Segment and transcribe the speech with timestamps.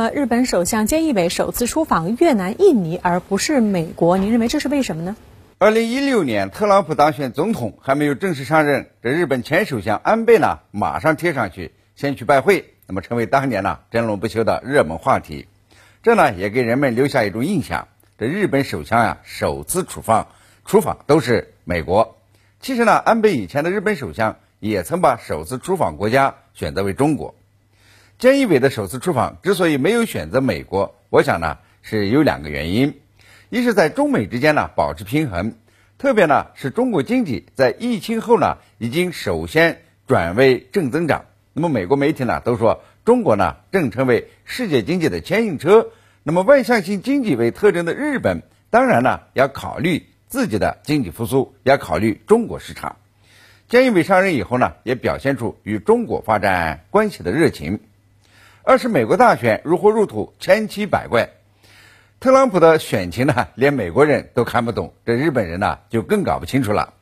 [0.00, 5.14] 呃，日本首相菅义伟首次出访越南、印尼，而不是美国，您认为这是为什么呢？
[5.58, 15.48] 二零一六年特朗普当选总统还没有正式上任，这日本前首相安倍呢马上贴上去，先去拜会，那么成为当年呢争论不休的热门话题。
[16.02, 17.86] 这呢也给人们留下一种印象：
[18.16, 20.28] 这日本首相呀首次出访，
[20.64, 22.16] 出访都是美国。
[22.58, 27.34] 其实呢，安倍以前的日本首相也曾把首次出访国家选择为中国。
[28.20, 33.00] 菅义伟的首次出访之所以没有选择美国，我想呢是有两个原因。
[33.48, 35.54] 一是在中美之间呢保持平衡，
[35.96, 41.24] 特别呢是中国经济在疫情后呢已经首先转为正增长。
[41.54, 45.88] 那么美国媒体呢都说中国呢正成为世界经济的牵引车。
[46.22, 52.96] 那么外向型经济为特征的日本，当然呢要考虑自己的经济复苏，要考虑中国市场。
[53.70, 57.80] 菅义伟上任以后呢，也表现出与中国发展关系的热情。
[58.70, 61.30] 二是美国大选如火如荼，千奇百怪。
[62.20, 66.94] 特朗普的选情呢，连美国人都看不懂，这日本人呢就更搞不清楚了。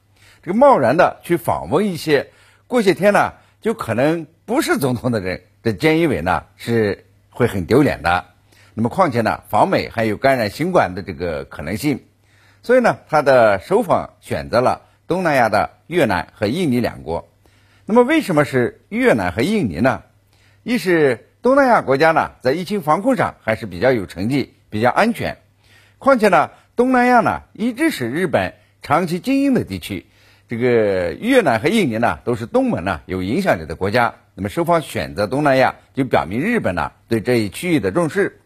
[0.43, 2.31] 这个贸然的去访问一些
[2.69, 8.25] 过些天呢就可能不是总统的人，这菅义伟呢是会很丢脸的。
[8.73, 12.03] 那么况且呢，访美还有感染新冠的这个可能性，
[12.63, 17.29] 所以呢，他的首访选择了东南亚的越南和印尼两国。
[17.85, 20.03] 那么为什么是越南和印尼呢？
[20.63, 24.55] 一是东南亚国家呢在疫情防控上还是比较有成绩。
[24.71, 25.39] 比较安全，
[25.97, 30.05] 况且呢，东南亚呢一直是日本长期经营的地区，
[30.47, 38.43] 这个越南和印尼呢都是东盟呢有影响力的国家，那么双方选择东南亚，就表明日本呢对这一区域的重视。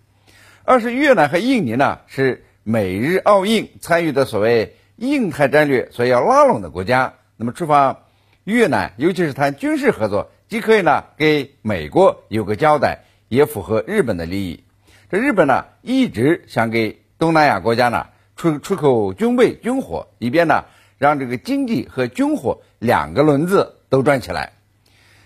[0.62, 8.04] 二是越南和印尼呢是美日澳印参与的所谓印太战略所要拉拢的国家，那么出发
[8.44, 14.64] 越南，尤其是谈军事合作，既可以呢给美国有个交代，也符合日本的利益。
[15.08, 20.66] 这日本呢，一直想给东南亚国家呢出出口军备军火，以便呢
[20.98, 24.52] 让这个经济和军火两个轮子都转起来。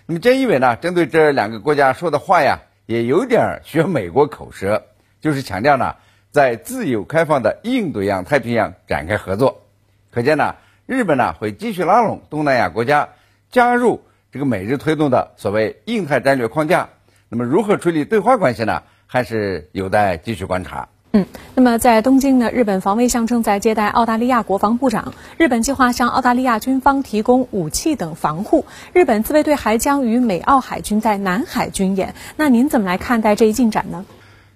[0.05, 4.83] 那么菅义伟呢，针对这两个国家说的话呀，也有点学美国口舌，
[5.19, 5.97] 就是强调呢，
[6.31, 9.65] 在自由开放的印度洋太平洋展开合作。
[10.09, 13.09] 可见呢，日本呢会继续拉拢东南亚国家
[13.51, 16.89] 加入这个美日推动的所谓印太战略框架。
[17.29, 18.83] 那么如何处理对话关系呢？
[19.05, 20.89] 还是有待继续观察。
[21.13, 25.13] 嗯，那么在东京呢，日本防卫相正在接待澳大利亚国防部长。
[25.37, 28.65] 日本计划向澳大利亚军方提供武器等防护。
[28.93, 32.13] 日本自卫队还将与美澳海军在南海军演。
[32.35, 34.05] 那您怎么来看待这一进展呢？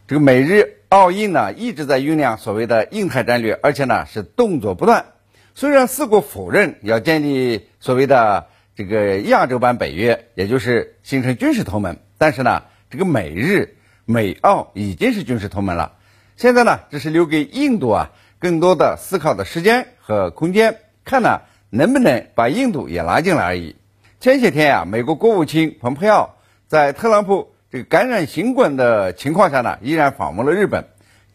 [0.07, 5.05] 这个美日澳印呢一直在酝酿所谓的印太战略，而且呢是动作不断。
[5.55, 13.77] 虽然四国否认要建立所谓的这个亚洲版北约，也就是形成军事同盟，但是呢，这个美日。
[14.03, 15.93] 美澳已经是军事同盟了，
[16.35, 23.75] 现在呢，只是留给印度啊更多的思考的时间和空间，看呢能不能把印度也拉进来而已。
[24.19, 26.35] 前些天呀，美国国务卿蓬佩奥
[26.67, 30.87] 在特朗普这个感染新冠的情况下呢，依然访问了日本，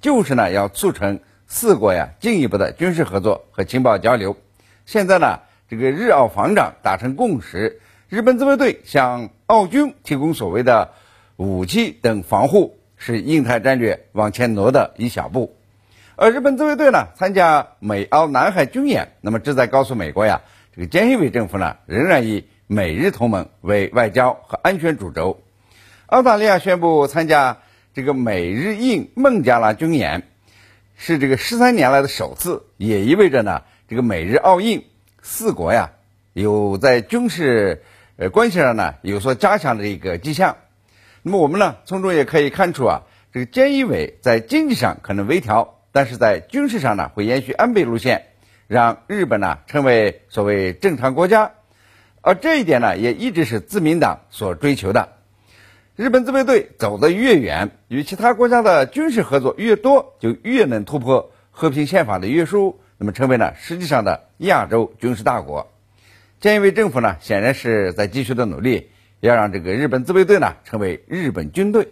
[0.02, 4.36] 就是呢要促成四国呀进一步的军事合作和情报交流。
[4.84, 5.38] 现在呢，
[5.68, 10.92] 这个日澳防长达成共识，日本自卫队向澳军提供所谓的。
[11.38, 15.54] 武器等防护是印太战略往前挪的一小步，
[16.14, 20.40] 而日本自卫队呢参加美澳南海军演，那么旨在告诉美国呀，
[20.74, 25.42] 这个菅义伟政府呢仍然以美日同盟为外交和安全主轴。
[26.06, 27.58] 澳大利亚宣布参加
[27.92, 30.22] 这个美日印孟加拉军演，
[30.96, 33.60] 是这个十三年来的首次，也意味着呢
[33.90, 34.86] 这个美日澳印
[35.28, 35.90] 四国呀
[36.34, 37.82] 有在军事
[38.16, 40.56] 呃关系上呢有所加强的一个迹象。
[41.22, 48.26] 那么我们呢，从中也可以看出啊，这个菅义伟在经济上可能微调，但是在军事上呢，会延续安倍路线，
[48.68, 51.50] 让日本呢成为所谓正常国家，
[52.20, 55.08] 而这一点呢，也一直是自民党所追求的。
[55.96, 65.72] 日本自卫队走得越远，与其他国家的军事合作越多，就越能突破和平宪法的约束，那么成为了实际上的亚洲军事大国。
[66.40, 68.90] 菅义伟政府呢，显然是在继续的努力。
[69.20, 71.88] 要让这个日本自卫队呢成为日本军队。